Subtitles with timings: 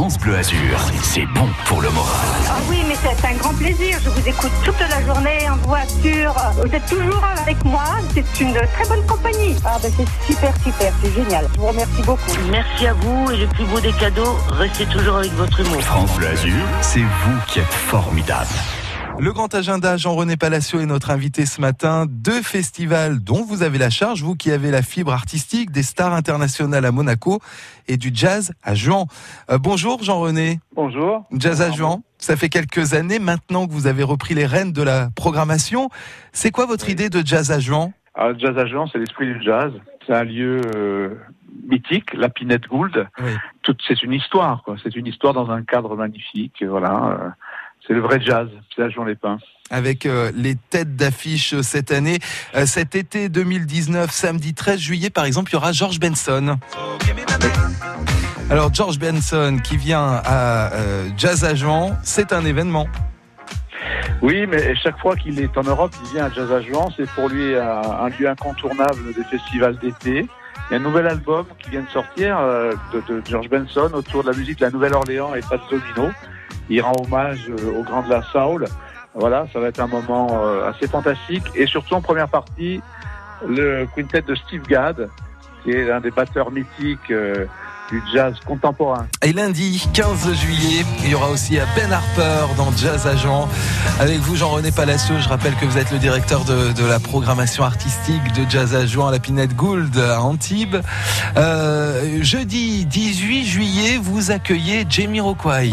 [0.00, 2.26] France Bleu Azur, c'est bon pour le moral.
[2.48, 3.98] Ah oui, mais c'est un grand plaisir.
[4.02, 6.34] Je vous écoute toute la journée en voiture.
[6.54, 7.84] Vous êtes toujours avec moi.
[8.14, 9.56] C'est une très bonne compagnie.
[9.62, 10.90] Ah ben c'est super, super.
[11.02, 11.46] C'est génial.
[11.52, 12.32] Je vous remercie beaucoup.
[12.50, 15.82] Merci à vous et le plus beau des cadeaux, restez toujours avec votre humour.
[15.82, 18.48] France Bleu Azur, c'est vous qui êtes formidable.
[19.20, 22.06] Le grand agenda, Jean-René Palacio est notre invité ce matin.
[22.08, 26.14] Deux festivals dont vous avez la charge, vous qui avez la fibre artistique, des stars
[26.14, 27.38] internationales à Monaco
[27.86, 29.04] et du jazz à Juan.
[29.50, 30.60] Euh, bonjour Jean-René.
[30.74, 31.26] Bonjour.
[31.32, 34.82] Jazz à Juan, ça fait quelques années maintenant que vous avez repris les rênes de
[34.82, 35.90] la programmation.
[36.32, 37.92] C'est quoi votre idée de Jazz à Juan?
[38.14, 39.70] Alors, Jazz à Juan, c'est l'esprit du jazz.
[40.06, 41.10] C'est un lieu euh,
[41.68, 43.06] mythique, la Pinette Gould.
[43.22, 43.32] Oui.
[43.86, 44.64] C'est une histoire.
[44.82, 46.64] C'est une histoire dans un cadre magnifique.
[46.66, 47.34] Voilà.
[47.90, 48.48] C'est le vrai jazz.
[48.76, 49.38] C'est à Juan-les-Pins.
[49.68, 52.20] avec euh, les têtes d'affiche euh, cette année.
[52.54, 56.56] Euh, cet été 2019, samedi 13 juillet, par exemple, il y aura George Benson.
[58.48, 62.86] Alors, George Benson qui vient à euh, Jazz à Juan, c'est un événement.
[64.22, 66.92] Oui, mais chaque fois qu'il est en Europe, il vient à Jazz à Juan.
[66.96, 70.28] C'est pour lui un, lieu incontournable des festivals d'été.
[70.70, 72.38] Il y a un nouvel album qui vient de sortir
[72.92, 76.12] de, de George Benson autour de la musique de la Nouvelle-Orléans et pas de Domino.
[76.70, 78.22] Il rend hommage euh, au grand de la.
[79.12, 81.42] Voilà, ça va être un moment euh, assez fantastique.
[81.56, 82.80] Et surtout en première partie,
[83.46, 85.08] le quintet de Steve Gadd,
[85.62, 87.46] qui est l'un des batteurs mythiques euh,
[87.90, 89.08] du jazz contemporain.
[89.24, 93.48] Et lundi 15 juillet, il y aura aussi Ben Harper dans Jazz à Juan.
[93.98, 98.32] Avec vous, Jean-René Palacio, je rappelle que vous êtes le directeur de, la programmation artistique
[98.34, 100.76] de Jazz à Juan à la Pinette Gould à Antibes.
[102.20, 105.72] Jeudi 18 juillet, vous accueillez Jamie Rockway.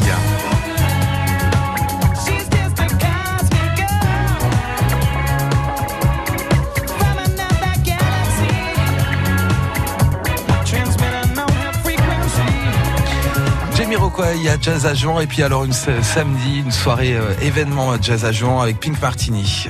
[13.88, 17.94] Jamie Rockway à Jazz à Juan et puis alors une samedi, une soirée euh, événement
[17.94, 19.70] à Jazz à Juan avec Pink Martini.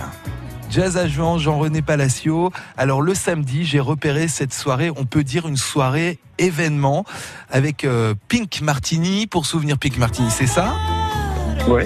[0.71, 2.51] Jazz à Juan, Jean-René Palacio.
[2.77, 7.05] Alors le samedi, j'ai repéré cette soirée, on peut dire une soirée événement
[7.51, 10.73] avec euh, Pink Martini pour souvenir Pink Martini, c'est ça?
[11.67, 11.83] Oui.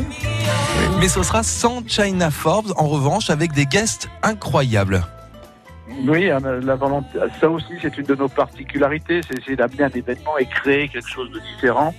[1.02, 5.06] Mais ce sera sans China Forbes, en revanche, avec des guests incroyables.
[6.07, 9.90] Oui, hein, la volonté, ça aussi c'est une de nos particularités, c'est essayer d'amener un
[9.90, 11.94] événement et créer quelque chose de différent.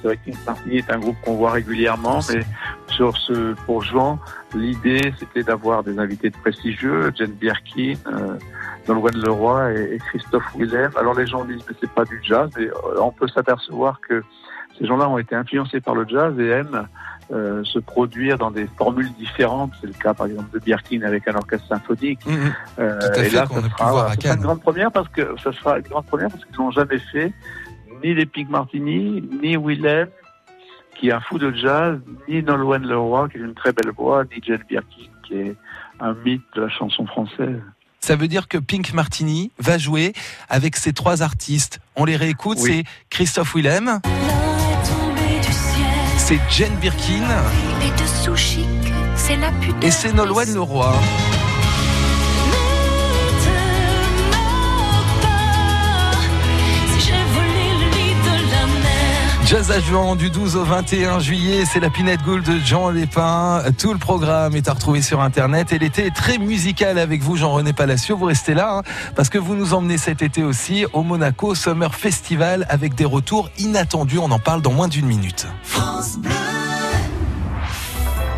[0.00, 2.42] C'est vrai que Pink Martini est un groupe qu'on voit régulièrement, mais
[2.86, 4.18] sur ce, pour Juan,
[4.54, 8.36] l'idée c'était d'avoir des invités prestigieux, Jane Birkin, euh,
[8.86, 10.92] Nolwenn Leroy et, et Christophe Willem.
[10.96, 14.22] Alors les gens disent mais c'est pas du jazz, mais euh, on peut s'apercevoir que
[14.78, 16.86] ces gens-là ont été influencés par le jazz et aiment
[17.32, 19.72] euh, se produire dans des formules différentes.
[19.80, 22.24] C'est le cas par exemple de Birkin avec un orchestre symphonique.
[22.26, 22.54] Mhm.
[22.78, 25.34] Euh, Tout à et fait, là, qu'on ça sera, sera une grande première parce que
[25.42, 27.32] ça sera une grande première parce qu'ils n'ont jamais fait
[28.02, 30.08] ni les Pink Martini, ni Willem,
[30.98, 34.24] qui est un fou de jazz, ni Nolwenn Leroy, qui est une très belle voix,
[34.24, 35.56] ni Jane Birkin, qui est
[36.00, 37.60] un mythe de la chanson française.
[38.00, 40.12] Ça veut dire que Pink Martini va jouer
[40.48, 41.80] avec ces trois artistes.
[41.96, 42.70] On les réécoute, Oui.
[42.70, 44.00] c'est Christophe Willem,
[46.28, 47.24] c'est Jane Birkin
[49.80, 50.92] et c'est Nolwenn Leroy.
[60.16, 63.62] du 12 au 21 juillet, c'est la Pinette Gould de Jean Lépin.
[63.76, 67.36] Tout le programme est à retrouver sur Internet et l'été est très musical avec vous,
[67.36, 68.16] Jean-René Palacio.
[68.16, 68.82] Vous restez là, hein,
[69.14, 73.50] parce que vous nous emmenez cet été aussi au Monaco Summer Festival avec des retours
[73.58, 74.18] inattendus.
[74.18, 75.46] On en parle dans moins d'une minute.
[75.62, 76.18] France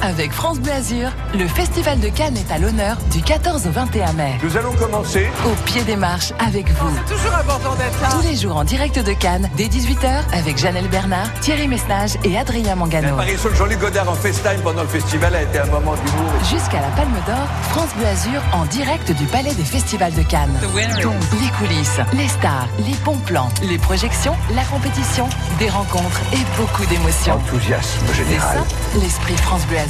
[0.03, 4.15] avec France Bleu Azur, le Festival de Cannes est à l'honneur du 14 au 21
[4.15, 4.33] mai.
[4.43, 5.28] Nous allons commencer.
[5.44, 6.91] Au pied des marches avec vous.
[7.06, 8.09] C'est toujours important d'être là.
[8.10, 12.39] Tous les jours en direct de Cannes, dès 18h, avec Janelle Bernard, Thierry Messnage et
[12.39, 13.15] Adrien Mangano.
[13.55, 16.33] Jean-Luc Godard en FaceTime pendant le festival a été un moment d'humour.
[16.50, 20.59] Jusqu'à la Palme d'Or, France Bleu Azur en direct du Palais des Festivals de Cannes.
[20.75, 25.28] Les coulisses, les stars, les bons plans, les projections, la compétition,
[25.59, 27.34] des rencontres et beaucoup d'émotions.
[27.34, 28.59] Enthousiasme général.
[28.59, 29.90] ça, l'esprit France Bleu Azur.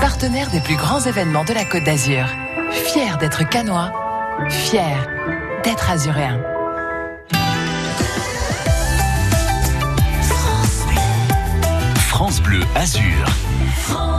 [0.00, 2.24] Partenaire des plus grands événements de la Côte d'Azur.
[2.70, 3.92] Fier d'être canois,
[4.48, 5.08] fier
[5.62, 6.40] d'être azuréen.
[11.96, 14.15] France Bleu Azur.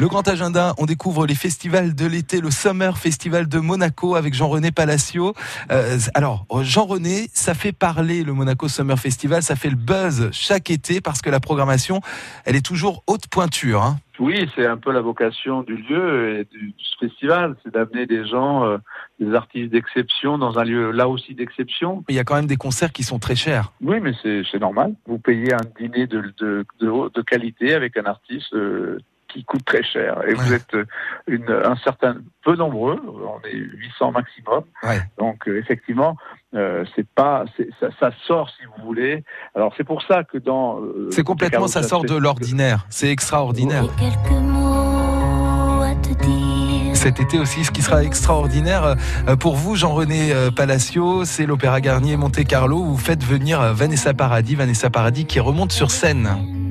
[0.00, 4.32] Le grand agenda, on découvre les festivals de l'été, le Summer Festival de Monaco avec
[4.32, 5.34] Jean-René Palacio.
[5.70, 10.70] Euh, alors, Jean-René, ça fait parler le Monaco Summer Festival, ça fait le buzz chaque
[10.70, 12.00] été parce que la programmation,
[12.46, 13.82] elle est toujours haute pointure.
[13.82, 13.98] Hein.
[14.18, 18.64] Oui, c'est un peu la vocation du lieu et du, festival, c'est d'amener des gens,
[18.64, 18.78] euh,
[19.18, 22.04] des artistes d'exception dans un lieu là aussi d'exception.
[22.08, 23.72] Il y a quand même des concerts qui sont très chers.
[23.82, 24.94] Oui, mais c'est normal.
[25.06, 28.98] Vous payez un dîner de, de, de, haut- de qualité avec un artiste euh,
[29.32, 30.22] qui coûte très cher.
[30.28, 30.84] Et vous êtes euh,
[31.26, 34.64] une, un certain peu nombreux, on est 800 maximum.
[34.82, 35.00] Ouais.
[35.18, 36.16] Donc euh, effectivement,
[36.54, 37.44] euh, c'est pas,
[37.78, 39.24] ça, ça sort si vous voulez.
[39.54, 42.86] Alors c'est pour ça que dans euh, C'est complètement, ça sort de l'ordinaire.
[42.88, 43.84] C'est extraordinaire.
[43.98, 46.96] Quelques mots à te dire.
[46.96, 48.94] Cet été aussi, ce qui sera extraordinaire
[49.38, 54.54] pour vous, Jean-René Palacio, c'est l'Opéra Garnier Monte Carlo où vous faites venir Vanessa Paradis,
[54.54, 56.28] Vanessa Paradis qui remonte sur scène.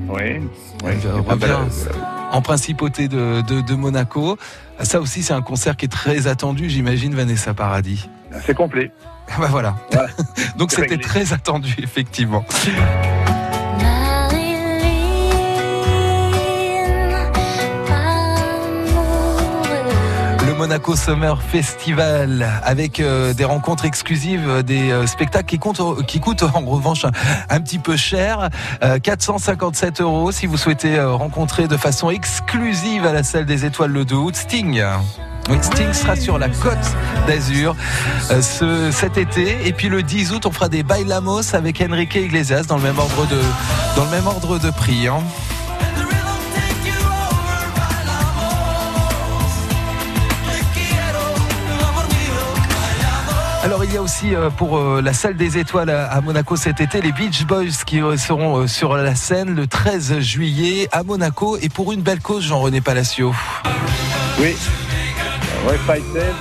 [0.08, 0.40] Oui.
[0.84, 0.92] Oui.
[1.28, 4.38] revient en principauté de, de, de Monaco.
[4.82, 8.10] Ça aussi, c'est un concert qui est très attendu, j'imagine, Vanessa Paradis.
[8.46, 8.92] C'est complet.
[9.38, 9.76] Bah voilà.
[9.92, 10.10] Voilà.
[10.58, 12.44] Donc c'était très attendu, effectivement.
[20.60, 26.66] Monaco Summer Festival avec euh, des rencontres exclusives, euh, des euh, spectacles qui, coûtent en
[26.66, 27.06] revanche
[27.50, 28.50] un, petit peu cher.
[28.84, 33.92] Euh, 457 euros si vous souhaitez rencontrer de façon exclusive à la salle des étoiles
[33.92, 34.84] le 2 août Sting.
[35.62, 36.78] Sting sera sur la côte
[37.26, 37.74] d'Azur
[38.30, 39.66] ce, cet été.
[39.66, 43.00] Et puis le 10 août, on fera des bailamos avec Enrique Iglesias dans le même
[43.00, 43.40] ordre de,
[43.96, 45.08] dans prix.
[45.08, 45.24] hein.
[53.90, 57.02] Il y a aussi euh, pour euh, la salle des étoiles à Monaco cet été
[57.02, 61.70] les Beach Boys qui euh, seront sur la scène le 13 juillet à Monaco et
[61.70, 63.34] pour une belle cause Jean-René Palacio.
[64.40, 64.56] Oui.
[65.68, 66.36] Ouais, Fighted,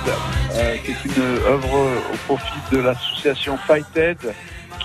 [0.53, 1.73] euh, c'est une œuvre
[2.13, 4.17] au profit de l'association Fighted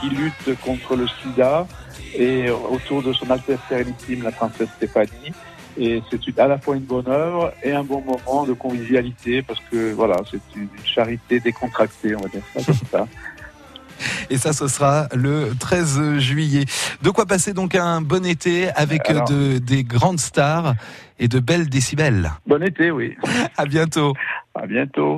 [0.01, 1.67] qui lutte contre le sida
[2.15, 5.35] et autour de son Altesse Sérénissime, la princesse Stéphanie.
[5.77, 9.61] Et c'est à la fois une bonne œuvre et un bon moment de convivialité parce
[9.71, 13.07] que voilà, c'est une charité décontractée, on va dire ça comme ça.
[14.31, 16.65] Et ça ce sera le 13 juillet.
[17.03, 19.29] De quoi passer donc un bon été avec Alors.
[19.29, 20.75] de, des grandes stars
[21.19, 22.33] et de belles décibels.
[22.47, 23.17] Bon été, oui.
[23.57, 24.15] À bientôt.
[24.55, 25.17] À bientôt.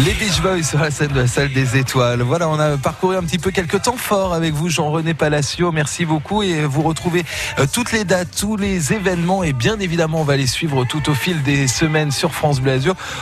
[0.00, 2.20] Les Beach Boys sur la scène de la salle des étoiles.
[2.22, 5.70] Voilà, on a parcouru un petit peu quelques temps forts avec vous, Jean-René Palacio.
[5.70, 7.22] Merci beaucoup et vous retrouvez
[7.60, 11.08] euh, toutes les dates, tous les événements et bien évidemment, on va les suivre tout
[11.08, 12.80] au fil des semaines sur France Bleu.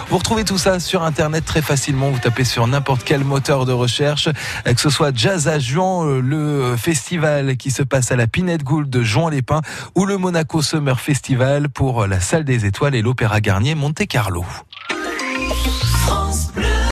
[0.09, 2.09] Vous retrouvez tout ça sur Internet très facilement.
[2.09, 4.29] Vous tapez sur n'importe quel moteur de recherche,
[4.67, 8.27] euh, que ce soit Jazz à Juan, euh, le festival qui se passe à la
[8.27, 9.61] Pinette Gould de Juan-les-Pins
[9.95, 14.47] ou le Monaco Summer Festival pour la salle des étoiles et l'Opéra Garnier Monte Carlo.